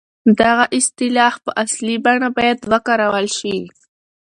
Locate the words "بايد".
2.37-2.59